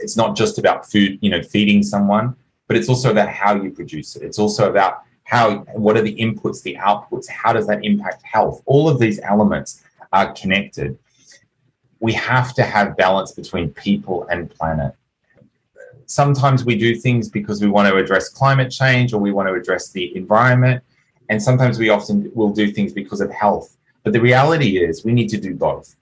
[0.00, 2.34] It's not just about food, you know, feeding someone,
[2.66, 4.22] but it's also about how you produce it.
[4.22, 7.28] It's also about how, what are the inputs, the outputs?
[7.28, 8.62] How does that impact health?
[8.66, 10.98] All of these elements are connected.
[12.00, 14.94] We have to have balance between people and planet.
[16.06, 19.54] Sometimes we do things because we want to address climate change or we want to
[19.54, 20.82] address the environment.
[21.28, 23.76] And sometimes we often will do things because of health.
[24.04, 25.96] But the reality is we need to do both.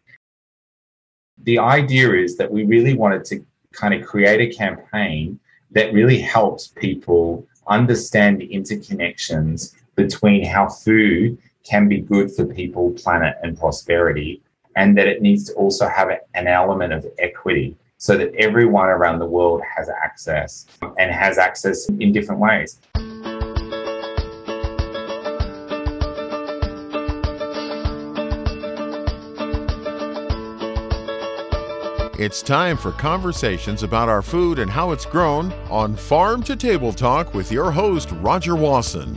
[1.44, 3.44] The idea is that we really wanted to
[3.74, 5.38] kind of create a campaign
[5.72, 12.92] that really helps people understand the interconnections between how food can be good for people,
[12.92, 14.42] planet, and prosperity,
[14.76, 19.18] and that it needs to also have an element of equity so that everyone around
[19.18, 22.80] the world has access um, and has access in different ways.
[32.16, 36.92] It's time for conversations about our food and how it's grown on Farm to Table
[36.92, 39.16] Talk with your host, Roger Wasson.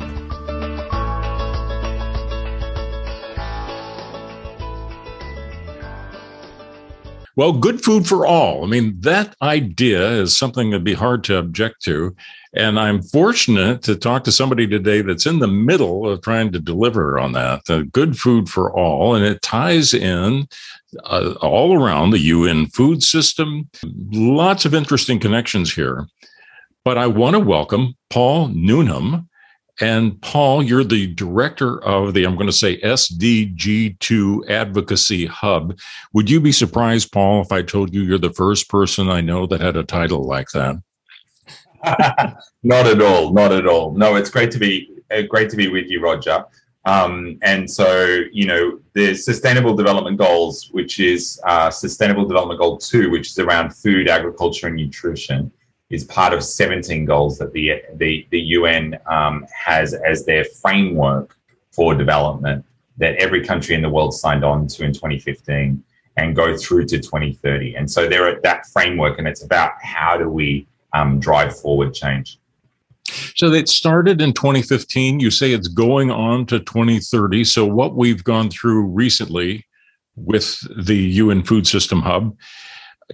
[7.35, 8.63] Well, good food for all.
[8.63, 12.15] I mean, that idea is something that'd be hard to object to.
[12.57, 16.59] And I'm fortunate to talk to somebody today that's in the middle of trying to
[16.59, 17.69] deliver on that.
[17.69, 19.13] Uh, good food for all.
[19.13, 20.47] And it ties in
[21.03, 23.69] uh, all around the UN food system.
[24.11, 26.07] Lots of interesting connections here.
[26.83, 29.29] But I want to welcome Paul Newnham.
[29.79, 35.77] And Paul, you're the director of the, I'm going to say SDG2 Advocacy Hub.
[36.13, 39.45] Would you be surprised, Paul, if I told you you're the first person I know
[39.45, 40.77] that had a title like that?
[42.63, 43.33] not at all.
[43.33, 43.91] Not at all.
[43.93, 46.45] No, it's great to be uh, great to be with you, Roger.
[46.85, 52.77] Um, and so, you know, the Sustainable Development Goals, which is uh, Sustainable Development Goal
[52.77, 55.51] 2, which is around food, agriculture, and nutrition,
[55.89, 61.37] is part of 17 goals that the, the, the UN um, has as their framework
[61.71, 62.65] for development
[62.97, 65.83] that every country in the world signed on to in 2015
[66.15, 67.75] and go through to 2030.
[67.75, 71.93] And so they're at that framework, and it's about how do we um, drive forward
[71.93, 72.39] change.
[73.35, 75.19] So it started in 2015.
[75.19, 77.43] You say it's going on to 2030.
[77.45, 79.65] So what we've gone through recently
[80.15, 82.35] with the UN Food System Hub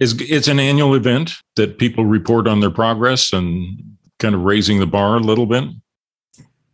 [0.00, 4.80] is it's an annual event that people report on their progress and kind of raising
[4.80, 5.64] the bar a little bit.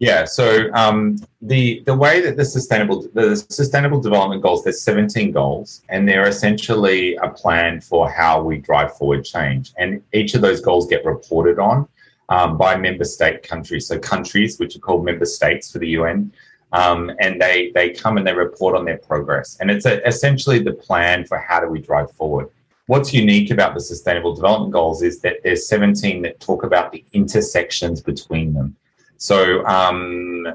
[0.00, 0.24] Yeah.
[0.24, 5.82] So um, the the way that the sustainable the sustainable development goals there's 17 goals
[5.90, 10.62] and they're essentially a plan for how we drive forward change and each of those
[10.62, 11.86] goals get reported on
[12.30, 13.86] um, by member state countries.
[13.86, 16.32] So countries, which are called member states for the UN,
[16.72, 19.58] um, and they they come and they report on their progress.
[19.60, 22.48] And it's a, essentially the plan for how do we drive forward.
[22.86, 27.04] What's unique about the Sustainable Development Goals is that there's 17 that talk about the
[27.12, 28.74] intersections between them.
[29.20, 30.52] So um, uh,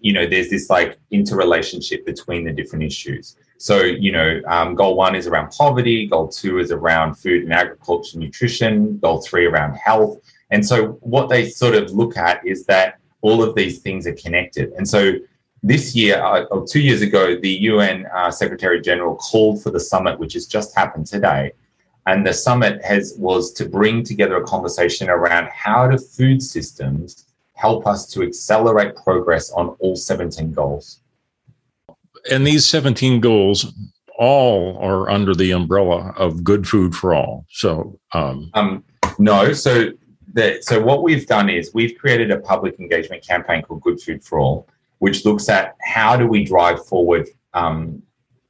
[0.00, 3.36] you know, there's this like interrelationship between the different issues.
[3.58, 7.52] So, you know, um, goal one is around poverty, goal two is around food and
[7.52, 10.18] agriculture, nutrition, goal three around health,
[10.50, 14.14] and so what they sort of look at is that all of these things are
[14.14, 14.72] connected.
[14.72, 15.14] And so
[15.62, 19.80] this year, uh, or two years ago, the UN uh, Secretary General called for the
[19.80, 21.52] summit, which has just happened today.
[22.06, 27.26] And the summit has was to bring together a conversation around how do food systems
[27.60, 31.02] help us to accelerate progress on all 17 goals.
[32.30, 33.74] And these 17 goals
[34.18, 37.44] all are under the umbrella of good food for all.
[37.50, 38.84] So, um, um,
[39.18, 39.52] no.
[39.52, 39.90] So
[40.32, 44.24] that so what we've done is we've created a public engagement campaign called Good Food
[44.24, 44.66] for All,
[44.98, 48.02] which looks at how do we drive forward um,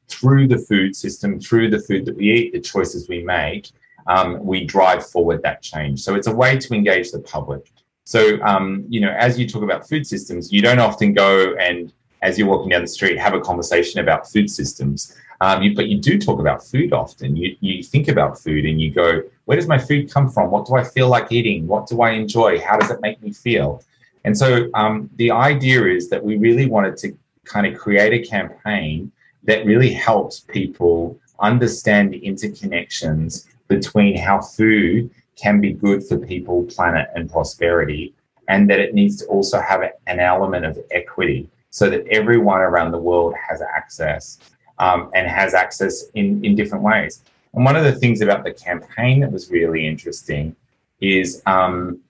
[0.09, 3.71] through the food system, through the food that we eat, the choices we make,
[4.06, 6.00] um, we drive forward that change.
[6.00, 7.72] So it's a way to engage the public.
[8.04, 11.92] So um, you know, as you talk about food systems, you don't often go and
[12.22, 15.16] as you're walking down the street have a conversation about food systems.
[15.42, 17.34] Um, you, but you do talk about food often.
[17.34, 20.50] You, you think about food and you go, where does my food come from?
[20.50, 21.66] What do I feel like eating?
[21.66, 22.60] What do I enjoy?
[22.60, 23.82] How does it make me feel?
[24.24, 28.28] And so um, the idea is that we really wanted to kind of create a
[28.28, 29.10] campaign
[29.44, 35.10] that really helps people understand the interconnections between how food
[35.41, 38.15] can be good for people, planet, and prosperity,
[38.48, 42.91] and that it needs to also have an element of equity so that everyone around
[42.91, 44.39] the world has access
[44.78, 47.22] um, and has access in, in different ways.
[47.54, 50.54] And one of the things about the campaign that was really interesting
[51.01, 52.01] is, um,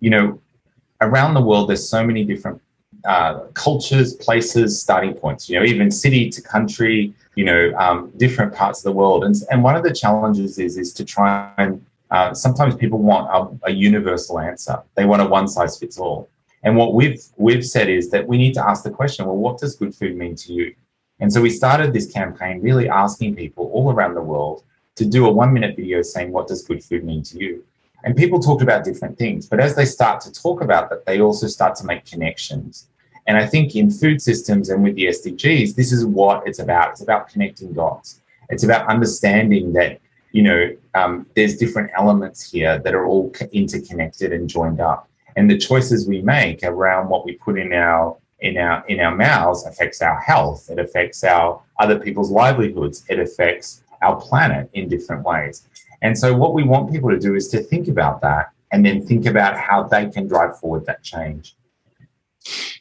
[0.00, 0.40] you know,
[1.00, 2.60] around the world, there's so many different
[3.04, 8.52] uh, cultures, places, starting points, you know, even city to country, you know, um, different
[8.52, 9.24] parts of the world.
[9.24, 13.28] And, and one of the challenges is, is to try and uh, sometimes people want
[13.64, 14.82] a, a universal answer.
[14.94, 16.28] They want a one size fits all.
[16.62, 19.58] And what we've we've said is that we need to ask the question, well, what
[19.58, 20.74] does good food mean to you?
[21.20, 24.64] And so we started this campaign really asking people all around the world
[24.96, 27.64] to do a one minute video saying, what does good food mean to you?
[28.04, 29.48] And people talked about different things.
[29.48, 32.88] But as they start to talk about that, they also start to make connections.
[33.26, 36.92] And I think in food systems and with the SDGs, this is what it's about.
[36.92, 38.20] It's about connecting dots.
[38.48, 40.00] It's about understanding that,
[40.32, 45.08] you know, um, there's different elements here that are all interconnected and joined up.
[45.36, 49.14] And the choices we make around what we put in our in our in our
[49.14, 50.68] mouths affects our health.
[50.70, 53.04] It affects our other people's livelihoods.
[53.08, 55.66] It affects our planet in different ways.
[56.02, 59.04] And so, what we want people to do is to think about that and then
[59.06, 61.56] think about how they can drive forward that change.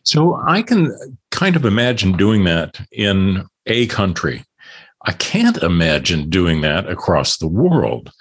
[0.04, 0.96] So, I can
[1.32, 4.44] kind of imagine doing that in a country.
[5.06, 8.12] I can't imagine doing that across the world.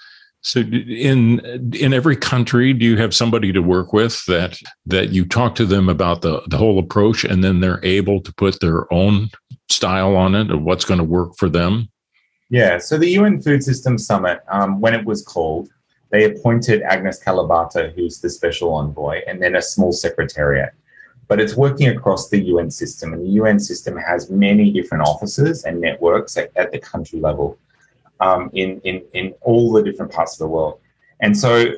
[0.41, 1.39] So in
[1.73, 5.65] in every country, do you have somebody to work with that that you talk to
[5.65, 9.29] them about the, the whole approach and then they're able to put their own
[9.69, 11.89] style on it of what's going to work for them?
[12.49, 12.77] Yeah.
[12.77, 15.69] So the UN Food Systems Summit, um, when it was called,
[16.11, 20.71] they appointed Agnes Kalibata, who's the special envoy, and then a small secretariat.
[21.27, 25.65] But it's working across the UN system, and the UN system has many different offices
[25.65, 27.57] and networks at, at the country level
[28.19, 30.79] um, in, in, in all the different parts of the world.
[31.19, 31.73] And so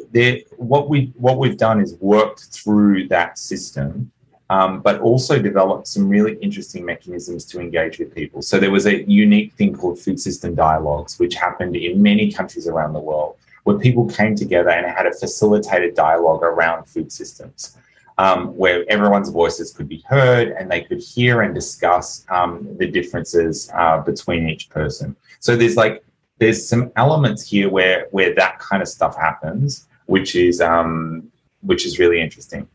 [0.58, 4.12] what we what we've done is worked through that system
[4.50, 8.42] um, but also developed some really interesting mechanisms to engage with people.
[8.42, 12.68] So there was a unique thing called food system dialogues, which happened in many countries
[12.68, 17.78] around the world, where people came together and had a facilitated dialogue around food systems.
[18.26, 22.86] Um, where everyone's voices could be heard and they could hear and discuss um, the
[22.86, 25.16] differences uh, between each person.
[25.40, 26.04] So there's like
[26.40, 31.32] there's some elements here where where that kind of stuff happens, which is um,
[31.62, 32.68] which is really interesting.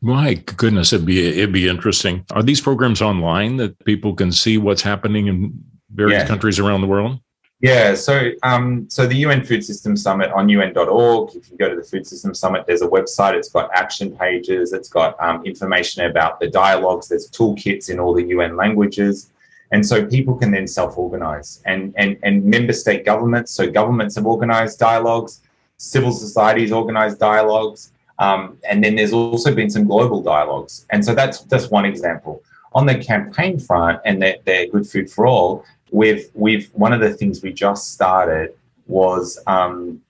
[0.00, 2.24] My goodness, it'd be it'd be interesting.
[2.32, 6.26] Are these programs online that people can see what's happening in various yeah.
[6.26, 7.20] countries around the world?
[7.62, 11.36] Yeah, so um, so the UN Food System Summit on UN.org.
[11.36, 13.34] If you go to the Food System Summit, there's a website.
[13.34, 14.72] It's got action pages.
[14.72, 17.06] It's got um, information about the dialogues.
[17.06, 19.30] There's toolkits in all the UN languages,
[19.70, 21.62] and so people can then self-organize.
[21.64, 23.52] And and and member state governments.
[23.52, 25.40] So governments have organized dialogues.
[25.76, 27.92] Civil societies organized dialogues.
[28.18, 30.84] Um, and then there's also been some global dialogues.
[30.90, 32.42] And so that's just one example.
[32.74, 37.00] On the campaign front and the, the Good Food for All, we've, we've, one of
[37.00, 38.54] the things we just started
[38.86, 40.00] was um,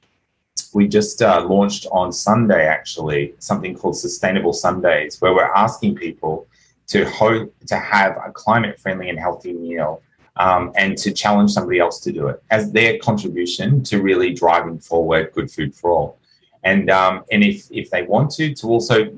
[0.73, 6.46] we just uh, launched on Sunday, actually, something called Sustainable Sundays, where we're asking people
[6.87, 10.00] to, ho- to have a climate friendly and healthy meal
[10.37, 14.78] um, and to challenge somebody else to do it as their contribution to really driving
[14.78, 16.19] forward good food for all
[16.64, 19.12] and um, and if if they want to, to also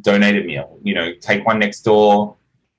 [0.00, 0.78] donate a meal.
[0.82, 2.36] You know, take one next door,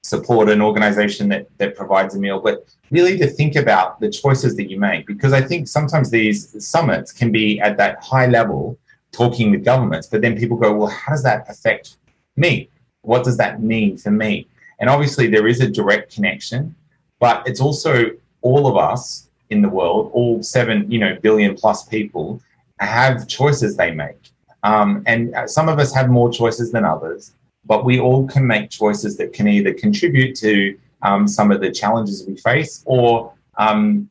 [0.07, 4.56] support an organization that that provides a meal, but really to think about the choices
[4.56, 8.77] that you make because I think sometimes these summits can be at that high level
[9.12, 11.98] talking with governments, but then people go, well, how does that affect
[12.38, 12.69] me?
[13.01, 14.48] What does that mean for me?
[14.80, 16.74] And obviously, there is a direct connection,
[17.19, 18.12] but it's also
[18.42, 22.42] all of us in the world, all seven, you know, billion plus people
[22.80, 24.24] have choices they make.
[24.64, 27.33] Um, and some of us have more choices than others,
[27.68, 31.71] but we all can make choices that can either contribute to um, some of the
[31.71, 34.09] challenges we face or um,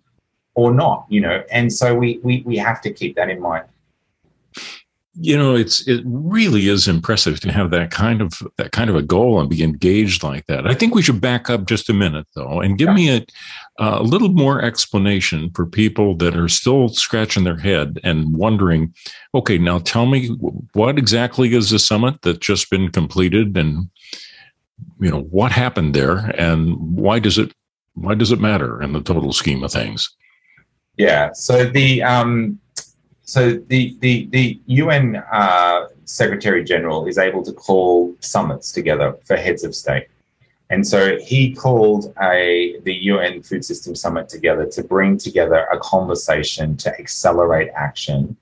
[0.54, 1.42] or not, you know.
[1.50, 3.64] And so we, we we have to keep that in mind
[5.18, 8.96] you know it's it really is impressive to have that kind of that kind of
[8.96, 11.94] a goal and be engaged like that i think we should back up just a
[11.94, 12.94] minute though and give yeah.
[12.94, 13.24] me a,
[13.78, 18.92] a little more explanation for people that are still scratching their head and wondering
[19.34, 20.28] okay now tell me
[20.74, 23.88] what exactly is the summit that's just been completed and
[25.00, 27.52] you know what happened there and why does it
[27.94, 30.14] why does it matter in the total scheme of things
[30.98, 32.58] yeah so the um
[33.26, 39.36] so the the the UN uh, Secretary General is able to call summits together for
[39.36, 40.06] heads of state,
[40.70, 45.78] and so he called a the UN Food System Summit together to bring together a
[45.78, 48.36] conversation to accelerate action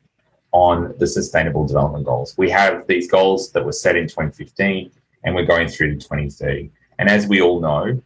[0.53, 2.37] on the Sustainable Development Goals.
[2.37, 4.91] We have these goals that were set in 2015,
[5.25, 6.71] and we're going through to 2030.
[6.99, 8.01] And as we all know,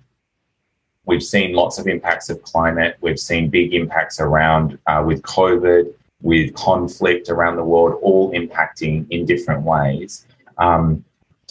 [1.06, 2.96] we've seen lots of impacts of climate.
[3.00, 5.92] We've seen big impacts around uh, with COVID
[6.22, 10.26] with conflict around the world, all impacting in different ways
[10.58, 11.04] um,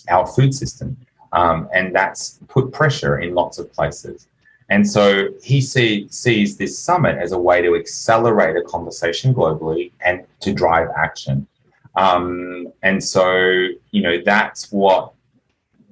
[0.10, 0.98] our food system.
[1.34, 4.28] Um, and that's put pressure in lots of places.
[4.70, 9.92] And so he see, sees this summit as a way to accelerate a conversation globally
[10.02, 11.48] and to drive action.
[11.96, 15.14] Um, and so, you know, that's what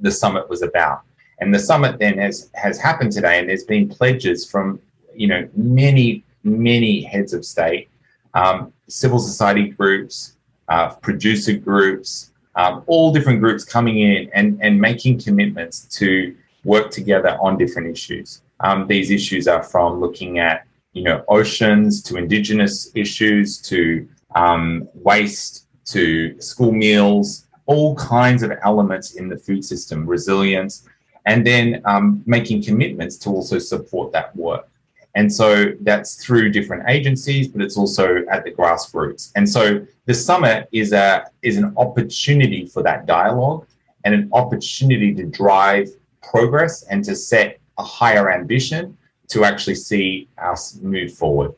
[0.01, 1.01] the summit was about.
[1.39, 4.79] And the summit then has has happened today, and there's been pledges from
[5.13, 7.89] you know many many heads of state,
[8.35, 10.35] um, civil society groups,
[10.67, 16.91] uh, producer groups, um, all different groups coming in and and making commitments to work
[16.91, 18.41] together on different issues.
[18.59, 24.87] Um, these issues are from looking at you know oceans to indigenous issues to um,
[24.93, 30.87] waste to school meals, all kinds of elements in the food system, resilience,
[31.25, 34.67] and then um, making commitments to also support that work.
[35.15, 39.31] And so that's through different agencies, but it's also at the grassroots.
[39.35, 43.65] And so the summit is a is an opportunity for that dialogue
[44.03, 45.89] and an opportunity to drive
[46.21, 48.97] progress and to set a higher ambition
[49.29, 51.53] to actually see us move forward.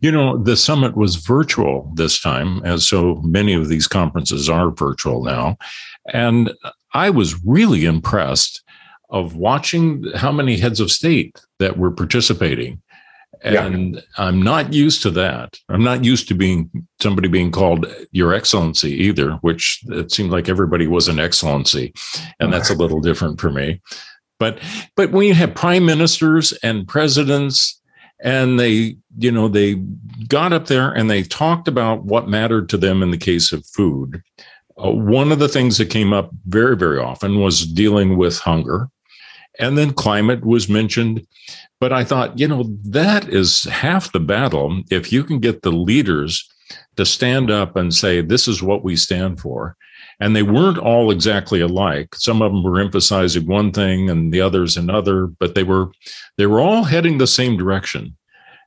[0.00, 4.70] You know, the summit was virtual this time, as so many of these conferences are
[4.70, 5.56] virtual now.
[6.12, 6.52] And
[6.94, 8.62] I was really impressed
[9.12, 12.82] of watching how many heads of state that were participating.
[13.44, 14.00] And yeah.
[14.18, 15.58] I'm not used to that.
[15.68, 20.48] I'm not used to being somebody being called Your Excellency either, which it seemed like
[20.48, 21.92] everybody was an excellency.
[22.40, 23.80] And that's a little different for me.
[24.38, 24.58] But
[24.96, 27.80] but when you have prime ministers and presidents
[28.22, 29.74] and they you know they
[30.28, 33.66] got up there and they talked about what mattered to them in the case of
[33.66, 34.22] food
[34.82, 38.88] uh, one of the things that came up very very often was dealing with hunger
[39.58, 41.26] and then climate was mentioned.
[41.80, 45.72] But i thought you know that is half the battle if you can get the
[45.72, 46.48] leaders
[46.96, 49.76] to stand up and say this is what we stand for.
[50.20, 52.14] And they weren't all exactly alike.
[52.14, 55.90] Some of them were emphasizing one thing and the others another but they were
[56.38, 58.16] they were all heading the same direction.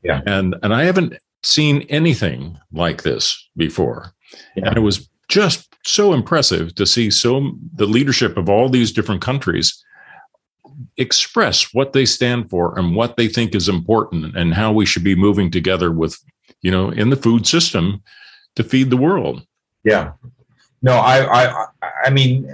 [0.03, 0.21] Yeah.
[0.25, 4.13] And and i haven't seen anything like this before.
[4.55, 4.67] Yeah.
[4.67, 9.21] and it was just so impressive to see so the leadership of all these different
[9.21, 9.83] countries
[10.97, 15.03] express what they stand for and what they think is important and how we should
[15.03, 16.17] be moving together with
[16.61, 18.01] you know in the food system
[18.55, 19.45] to feed the world.
[19.83, 20.13] Yeah.
[20.81, 21.67] No i i
[22.05, 22.53] i mean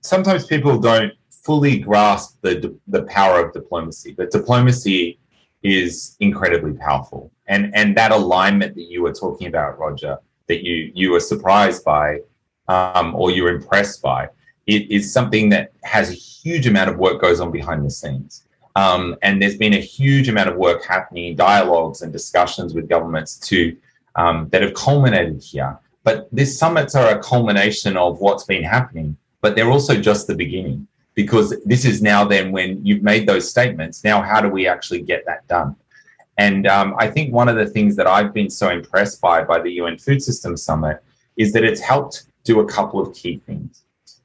[0.00, 5.18] sometimes people don't fully grasp the the power of diplomacy but diplomacy
[5.62, 7.30] is incredibly powerful.
[7.46, 11.84] And and that alignment that you were talking about roger that you you were surprised
[11.84, 12.20] by
[12.68, 14.28] um, or you're impressed by
[14.66, 18.44] it is something that has a huge amount of work goes on behind the scenes.
[18.74, 23.36] Um, and there's been a huge amount of work happening, dialogues and discussions with governments
[23.48, 23.76] to
[24.16, 25.78] um, that have culminated here.
[26.04, 30.34] But these summits are a culmination of what's been happening, but they're also just the
[30.34, 34.02] beginning because this is now then when you've made those statements.
[34.02, 35.76] Now, how do we actually get that done?
[36.38, 39.60] And um, I think one of the things that I've been so impressed by by
[39.60, 41.02] the UN Food Systems Summit
[41.36, 43.81] is that it's helped do a couple of key things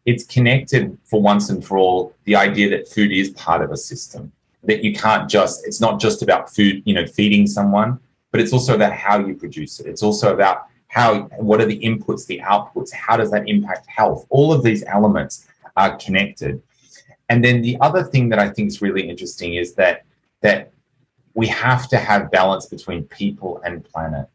[0.07, 3.77] it's connected for once and for all the idea that food is part of a
[3.77, 4.31] system.
[4.63, 7.99] That you can't just it's not just about food you know feeding someone
[8.31, 9.87] but it's also about how you produce it.
[9.87, 14.25] It's also about how what are the inputs the outputs how does that impact health?
[14.29, 16.61] All of these elements are connected.
[17.29, 20.05] And then the other thing that i think is really interesting is that
[20.41, 20.71] that
[21.33, 24.27] we have to have balance between people and planet.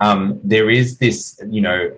[0.00, 1.92] Um, there is this you know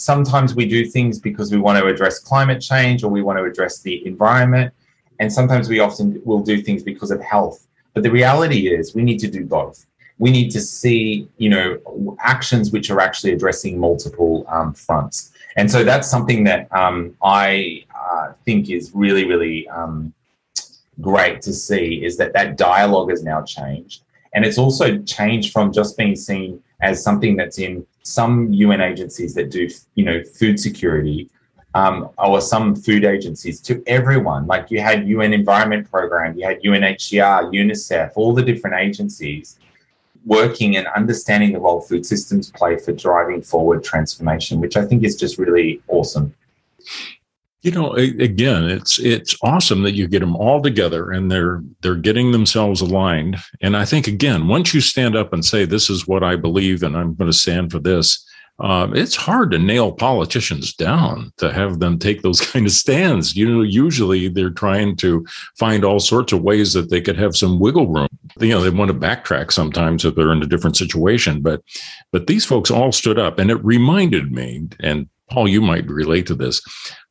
[0.00, 3.44] sometimes we do things because we want to address climate change or we want to
[3.44, 4.72] address the environment.
[5.18, 7.66] And sometimes we often will do things because of health.
[7.92, 9.84] But the reality is we need to do both.
[10.18, 15.32] We need to see, you know, actions which are actually addressing multiple um, fronts.
[15.56, 20.14] And so that's something that um, I uh, think is really, really um,
[21.02, 24.04] great to see is that that dialogue has now changed.
[24.32, 29.34] And it's also changed from just being seen as something that's in some UN agencies
[29.34, 31.30] that do, you know, food security,
[31.74, 34.46] um, or some food agencies to everyone.
[34.46, 39.58] Like you had UN Environment Program, you had UNHCR, UNICEF, all the different agencies
[40.26, 45.04] working and understanding the role food systems play for driving forward transformation, which I think
[45.04, 46.34] is just really awesome.
[47.62, 51.94] You know, again, it's it's awesome that you get them all together and they're they're
[51.94, 53.36] getting themselves aligned.
[53.60, 56.82] And I think again, once you stand up and say this is what I believe
[56.82, 58.26] and I'm going to stand for this,
[58.60, 63.34] um, it's hard to nail politicians down to have them take those kind of stands.
[63.34, 65.26] You know, usually they're trying to
[65.58, 68.08] find all sorts of ways that they could have some wiggle room.
[68.38, 71.40] You know, they want to backtrack sometimes if they're in a different situation.
[71.40, 71.62] But
[72.12, 76.26] but these folks all stood up, and it reminded me, and Paul, you might relate
[76.26, 76.60] to this.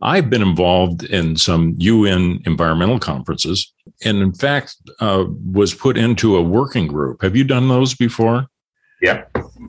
[0.01, 3.73] I've been involved in some UN environmental conferences,
[4.03, 7.21] and in fact uh, was put into a working group.
[7.21, 8.47] Have you done those before?
[9.01, 9.23] Yeah.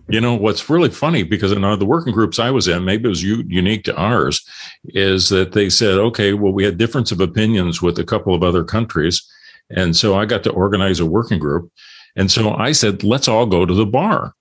[0.09, 3.09] You know what's really funny because in the working groups I was in, maybe it
[3.09, 4.45] was u- unique to ours,
[4.87, 8.43] is that they said, okay, well, we had difference of opinions with a couple of
[8.43, 9.25] other countries,
[9.71, 11.71] and so I got to organize a working group,
[12.17, 14.35] and so I said, let's all go to the bar,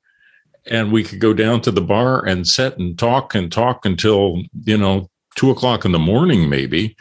[0.68, 4.42] and we could go down to the bar and sit and talk and talk until
[4.66, 6.96] you know two o'clock in the morning, maybe,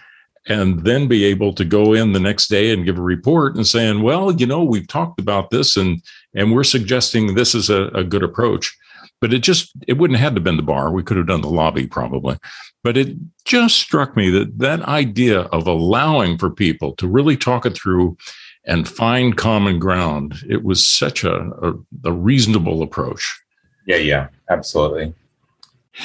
[0.47, 3.67] and then be able to go in the next day and give a report and
[3.67, 6.03] saying, well, you know, we've talked about this and
[6.35, 8.77] and we're suggesting this is a, a good approach.
[9.21, 10.91] But it just it wouldn't have had to been the bar.
[10.91, 12.38] We could have done the lobby probably.
[12.85, 17.67] But it just struck me that that idea of allowing for people to really talk
[17.67, 18.17] it through
[18.65, 21.75] and find common ground, it was such a, a,
[22.05, 23.41] a reasonable approach.
[23.88, 25.14] Yeah, yeah, absolutely.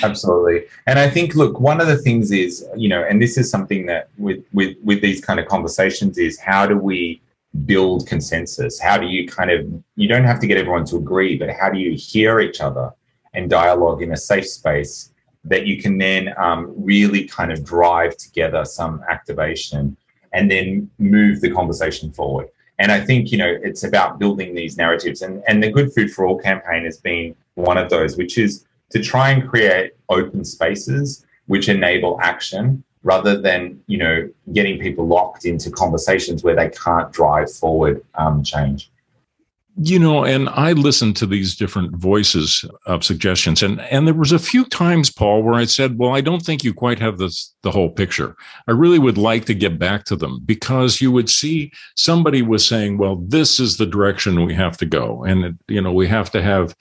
[0.02, 0.64] Absolutely.
[0.88, 3.86] And I think, look, one of the things is, you know, and this is something
[3.88, 7.22] that with with with these kind of conversations is how do we
[7.66, 8.80] build consensus?
[8.80, 11.70] How do you kind of you don't have to get everyone to agree, but how
[11.70, 12.92] do you hear each other
[13.34, 15.12] and dialogue in a safe space
[15.44, 19.98] that you can then um, really kind of drive together some activation
[20.32, 22.48] and then move the conversation forward.
[22.80, 25.22] And I think, you know, it's about building these narratives.
[25.22, 28.66] And, and the Good Food for All campaign has been one of those, which is
[28.90, 35.06] to try and create open spaces which enable action rather than you know getting people
[35.06, 38.90] locked into conversations where they can't drive forward um, change
[39.78, 44.32] you know and i listened to these different voices of suggestions and and there was
[44.32, 47.54] a few times paul where i said well i don't think you quite have this
[47.64, 48.36] the whole picture.
[48.68, 52.66] I really would like to get back to them because you would see somebody was
[52.66, 56.08] saying well this is the direction we have to go and it, you know we
[56.08, 56.76] have to have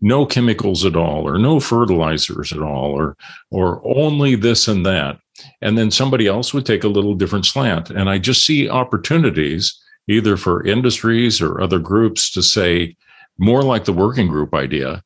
[0.00, 3.16] no chemicals at all or no fertilizers at all or
[3.50, 5.18] or only this and that.
[5.60, 9.76] And then somebody else would take a little different slant and i just see opportunities
[10.08, 12.96] either for industries or other groups to say
[13.38, 15.02] more like the working group idea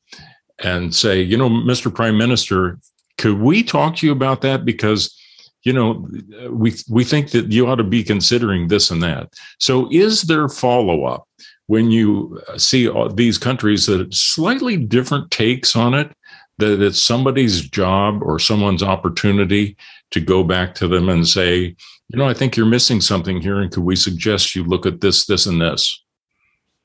[0.61, 2.79] and say you know mr prime minister
[3.23, 4.65] could we talk to you about that?
[4.65, 5.17] Because
[5.63, 6.09] you know
[6.51, 9.33] we we think that you ought to be considering this and that.
[9.59, 11.29] So is there follow up
[11.67, 16.13] when you see these countries that slightly different takes on it,
[16.59, 19.77] that it's somebody's job or someone's opportunity
[20.11, 21.75] to go back to them and say,
[22.09, 25.01] you know, I think you're missing something here, and could we suggest you look at
[25.01, 26.03] this, this, and this?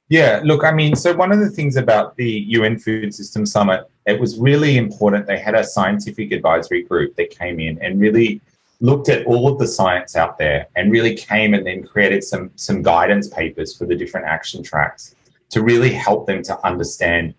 [0.10, 3.90] Yeah, look, I mean, so one of the things about the UN Food System Summit,
[4.06, 5.28] it was really important.
[5.28, 8.40] They had a scientific advisory group that came in and really
[8.80, 12.52] looked at all of the science out there and really came and then created some
[12.56, 15.16] some guidance papers for the different action tracks
[15.50, 17.34] to really help them to understand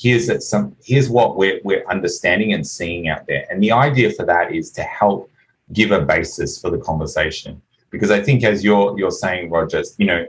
[0.00, 3.44] here's that some here's what we're, we're understanding and seeing out there.
[3.50, 5.30] And the idea for that is to help
[5.72, 7.60] give a basis for the conversation.
[7.90, 10.26] Because i think as you're you're saying Rogers, you know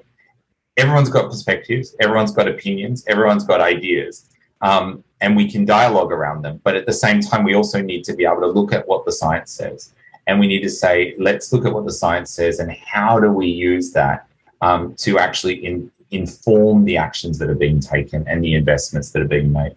[0.77, 4.29] everyone's got perspectives everyone's got opinions everyone's got ideas
[4.62, 6.60] um, and we can dialogue around them.
[6.63, 9.05] But at the same time we also need to be able to look at what
[9.05, 9.93] the science says.
[10.27, 13.31] And we need to say, let's look at what the science says and how do
[13.31, 14.27] we use that
[14.62, 19.21] um, to actually in, inform the actions that are being taken and the investments that
[19.21, 19.76] are being made.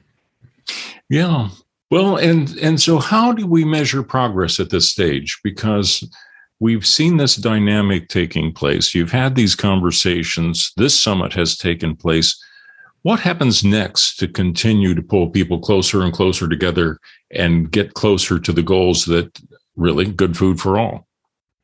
[1.08, 1.48] Yeah.
[1.90, 5.38] Well, and and so how do we measure progress at this stage?
[5.44, 6.02] Because
[6.60, 8.94] we've seen this dynamic taking place.
[8.94, 10.72] You've had these conversations.
[10.76, 12.42] This summit has taken place.
[13.02, 16.98] What happens next to continue to pull people closer and closer together
[17.30, 19.38] and get closer to the goals that
[19.76, 21.06] really good food for all.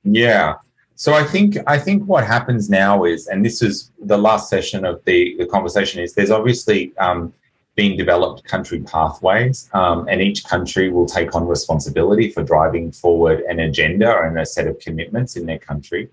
[0.05, 0.57] Yeah.
[1.01, 4.85] So I think I think what happens now is, and this is the last session
[4.85, 7.33] of the, the conversation, is there's obviously um,
[7.75, 13.41] being developed country pathways, um, and each country will take on responsibility for driving forward
[13.49, 16.11] an agenda and a set of commitments in their country.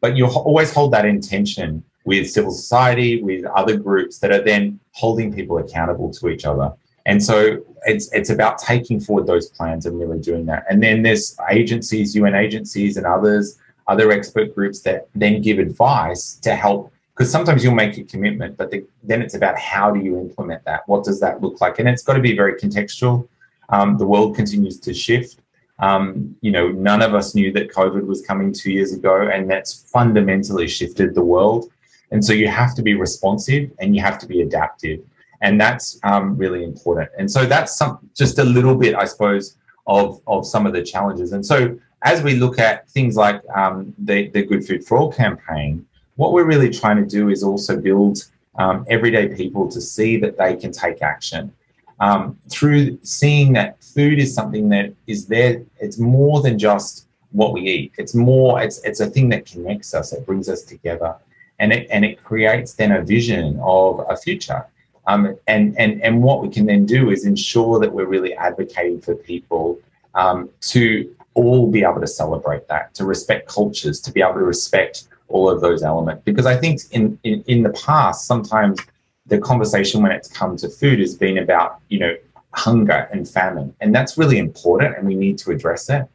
[0.00, 4.80] But you always hold that intention with civil society, with other groups that are then
[4.90, 6.72] holding people accountable to each other.
[7.06, 10.64] And so it's it's about taking forward those plans and really doing that.
[10.68, 16.34] And then there's agencies, UN agencies, and others, other expert groups that then give advice
[16.42, 16.92] to help.
[17.14, 20.64] Because sometimes you'll make a commitment, but the, then it's about how do you implement
[20.64, 20.88] that?
[20.88, 21.78] What does that look like?
[21.78, 23.28] And it's got to be very contextual.
[23.68, 25.38] Um, the world continues to shift.
[25.78, 29.48] Um, you know, none of us knew that COVID was coming two years ago, and
[29.48, 31.70] that's fundamentally shifted the world.
[32.10, 35.00] And so you have to be responsive and you have to be adaptive
[35.44, 37.10] and that's um, really important.
[37.18, 40.82] And so that's some just a little bit, I suppose, of of some of the
[40.82, 41.32] challenges.
[41.32, 45.12] And so as we look at things like um, the the Good Food for All
[45.12, 45.84] campaign,
[46.16, 48.24] what we're really trying to do is also build
[48.56, 51.52] um, everyday people to see that they can take action
[52.00, 55.62] um, through seeing that food is something that is there.
[55.80, 57.92] It's more than just what we eat.
[57.98, 58.62] It's more.
[58.62, 60.12] It's it's a thing that connects us.
[60.12, 61.16] It brings us together.
[61.60, 64.66] and it and it creates then a vision of a future.
[65.06, 69.00] Um, and and and what we can then do is ensure that we're really advocating
[69.00, 69.78] for people
[70.14, 74.44] um, to all be able to celebrate that, to respect cultures, to be able to
[74.44, 76.22] respect all of those elements.
[76.24, 78.78] Because I think in in, in the past, sometimes
[79.26, 82.16] the conversation when it's come to food has been about you know
[82.52, 86.06] hunger and famine, and that's really important, and we need to address it.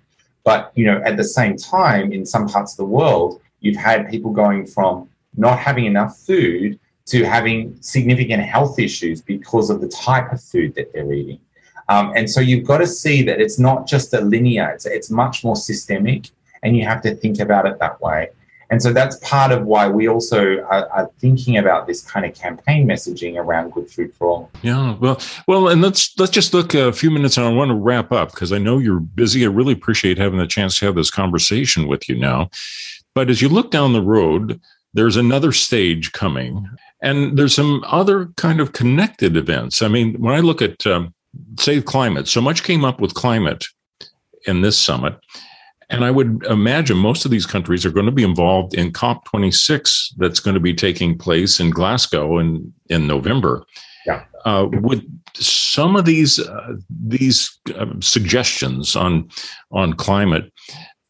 [0.43, 4.09] But you know, at the same time, in some parts of the world, you've had
[4.09, 9.87] people going from not having enough food to having significant health issues because of the
[9.87, 11.39] type of food that they're eating.
[11.89, 15.09] Um, and so you've got to see that it's not just a linear, it's, it's
[15.09, 16.29] much more systemic,
[16.63, 18.29] and you have to think about it that way.
[18.71, 22.35] And so that's part of why we also are, are, thinking about this kind of
[22.35, 24.51] campaign messaging around good food for all.
[24.61, 27.75] Yeah, well, well, and let's let's just look a few minutes, and I want to
[27.75, 29.43] wrap up because I know you're busy.
[29.43, 32.51] I really appreciate having the chance to have this conversation with you now.
[33.15, 34.61] But as you look down the road,
[34.93, 36.69] there's another stage coming,
[37.01, 39.81] and there's some other kind of connected events.
[39.81, 41.15] I mean, when I look at um,
[41.59, 43.65] say climate, so much came up with climate
[44.45, 45.15] in this summit
[45.89, 50.13] and I would imagine most of these countries are going to be involved in COP26
[50.17, 53.65] that's going to be taking place in Glasgow in, in November.
[54.05, 54.25] Yeah.
[54.45, 59.29] Uh, would some of these uh, these uh, suggestions on
[59.71, 60.51] on climate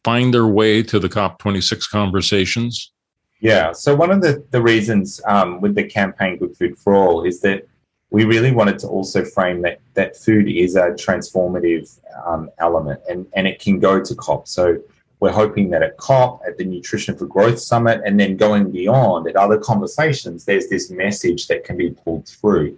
[0.02, 2.92] find their way to the COP26 conversations?
[3.40, 3.72] Yeah.
[3.72, 7.40] So one of the the reasons um, with the campaign Good Food for All is
[7.42, 7.68] that
[8.10, 13.26] we really wanted to also frame that that food is a transformative um, element and,
[13.34, 14.48] and it can go to COP.
[14.48, 14.78] So
[15.20, 19.28] we're hoping that at COP, at the Nutrition for Growth Summit, and then going beyond
[19.28, 22.76] at other conversations, there's this message that can be pulled through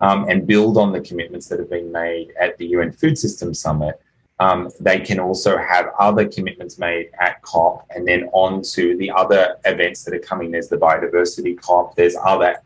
[0.00, 3.54] um, and build on the commitments that have been made at the UN Food System
[3.54, 4.00] Summit
[4.42, 9.10] um, they can also have other commitments made at COP and then on to the
[9.10, 10.50] other events that are coming.
[10.50, 12.56] There's the biodiversity COP, there's other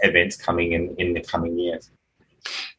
[0.00, 1.90] events coming in, in the coming years.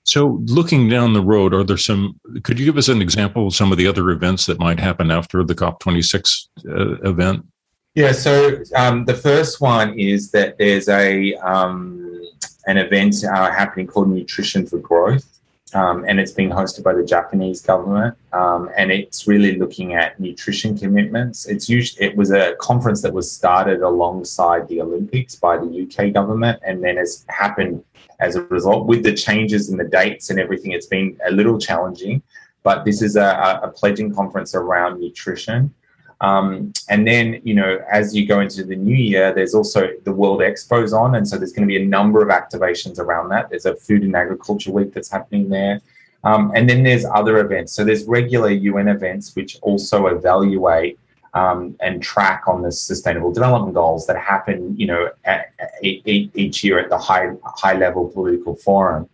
[0.03, 2.19] So, looking down the road, are there some?
[2.43, 5.11] Could you give us an example of some of the other events that might happen
[5.11, 7.45] after the COP26 uh, event?
[7.93, 8.11] Yeah.
[8.11, 12.21] So um, the first one is that there's a um,
[12.65, 15.40] an event uh, happening called Nutrition for Growth,
[15.73, 20.19] um, and it's being hosted by the Japanese government, um, and it's really looking at
[20.19, 21.45] nutrition commitments.
[21.47, 26.13] It's usually it was a conference that was started alongside the Olympics by the UK
[26.13, 27.83] government, and then has happened
[28.19, 30.71] as a result with the changes in the dates and everything.
[30.71, 32.21] It's been a little challenging,
[32.63, 35.73] but this is a, a pledging conference around nutrition.
[36.21, 40.13] Um, and then, you know, as you go into the new year, there's also the
[40.13, 41.15] World Expos on.
[41.15, 43.49] And so there's going to be a number of activations around that.
[43.49, 45.81] There's a Food and Agriculture Week that's happening there.
[46.23, 47.73] Um, and then there's other events.
[47.73, 50.99] So there's regular UN events which also evaluate
[51.33, 56.63] um, and track on the Sustainable Development Goals that happen, you know, at, at, each
[56.63, 59.09] year at the high high level political forum.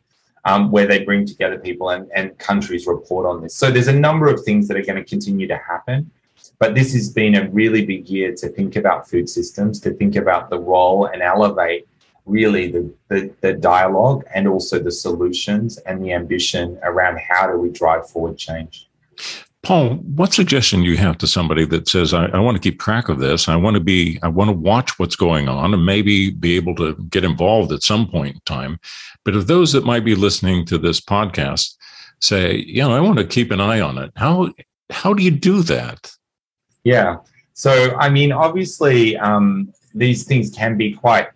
[0.45, 3.53] Um, where they bring together people and, and countries report on this.
[3.53, 6.09] So there's a number of things that are going to continue to happen.
[6.59, 10.15] But this has been a really big year to think about food systems, to think
[10.15, 11.87] about the role and elevate
[12.25, 17.57] really the, the, the, dialogue and also the solutions and the ambition around how do
[17.57, 18.89] we drive forward change.
[19.63, 22.79] Paul, what suggestion do you have to somebody that says, I, I want to keep
[22.79, 23.49] track of this.
[23.49, 26.75] I want to be, I want to watch what's going on and maybe be able
[26.75, 28.79] to get involved at some point in time.
[29.25, 31.75] But if those that might be listening to this podcast
[32.21, 34.51] say, you know, I want to keep an eye on it, how,
[34.89, 36.11] how do you do that?
[36.87, 37.17] Yeah.
[37.51, 41.27] So, I mean, obviously, um, these things can be quite,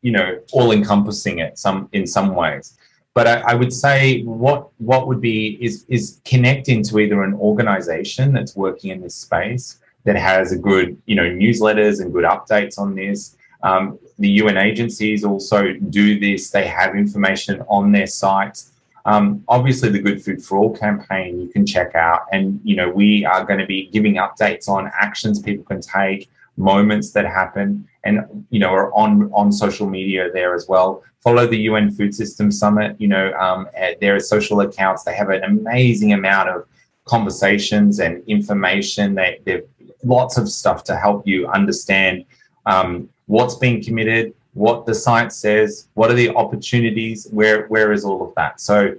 [0.00, 2.78] you know, all-encompassing at some in some ways.
[3.12, 7.34] But I, I, would say what what would be is is connect into either an
[7.34, 12.24] organization that's working in this space that has a good, you know, newsletters and good
[12.24, 13.36] updates on this.
[13.62, 16.48] Um, the UN agencies also do this.
[16.48, 18.71] They have information on their sites
[19.04, 22.88] um, obviously, the Good Food for All campaign you can check out, and you know
[22.88, 27.88] we are going to be giving updates on actions people can take, moments that happen,
[28.04, 31.02] and you know are on on social media there as well.
[31.20, 32.96] Follow the UN Food System Summit.
[33.00, 33.68] You know um,
[34.00, 35.02] there are social accounts.
[35.02, 36.66] They have an amazing amount of
[37.04, 39.14] conversations and information.
[39.14, 39.66] They they've
[40.04, 42.24] lots of stuff to help you understand
[42.66, 48.04] um, what's being committed, what the science says, what are the opportunities, where where is
[48.04, 48.60] all of that?
[48.60, 48.94] So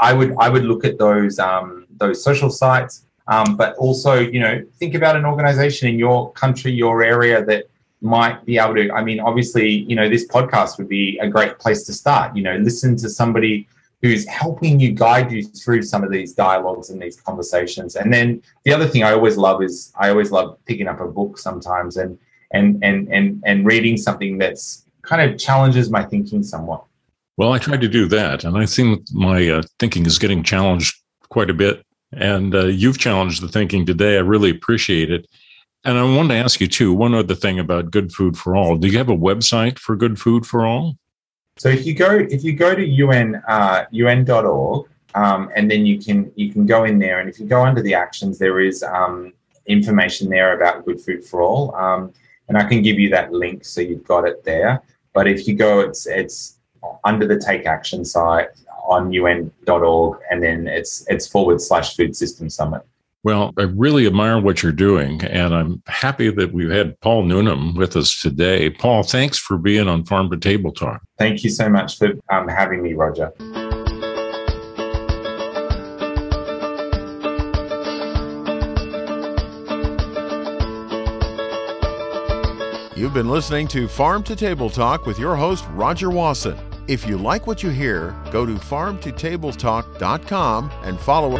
[0.00, 4.40] I would I would look at those um, those social sites, um, but also you
[4.40, 7.64] know think about an organization in your country, your area that
[8.00, 8.90] might be able to.
[8.92, 12.36] I mean, obviously, you know this podcast would be a great place to start.
[12.36, 13.68] You know, listen to somebody
[14.02, 17.96] who's helping you guide you through some of these dialogues and these conversations.
[17.96, 21.08] And then the other thing I always love is I always love picking up a
[21.08, 22.16] book sometimes and
[22.52, 26.84] and and and and reading something that's kind of challenges my thinking somewhat.
[27.38, 30.96] Well, I tried to do that, and I think my uh, thinking is getting challenged
[31.30, 31.84] quite a bit.
[32.12, 34.16] And uh, you've challenged the thinking today.
[34.16, 35.26] I really appreciate it.
[35.84, 38.76] And I wanted to ask you too one other thing about Good Food for All.
[38.76, 40.96] Do you have a website for Good Food for All?
[41.58, 45.98] So if you go if you go to un uh, un.org um, and then you
[45.98, 48.82] can you can go in there and if you go under the actions there is
[48.82, 49.32] um,
[49.66, 52.12] information there about Good Food for All um,
[52.48, 54.82] and I can give you that link so you've got it there.
[55.12, 56.58] But if you go, it's it's
[57.04, 58.48] under the Take Action site
[58.86, 62.82] on un.org and then it's it's forward slash Food System Summit.
[63.24, 67.74] Well, I really admire what you're doing, and I'm happy that we've had Paul Newnham
[67.74, 68.70] with us today.
[68.70, 71.02] Paul, thanks for being on Farm to Table Talk.
[71.18, 73.32] Thank you so much for um, having me, Roger.
[82.98, 86.58] You've been listening to Farm to Table Talk with your host, Roger Wasson.
[86.88, 91.36] If you like what you hear, go to farmtotabletalk.com and follow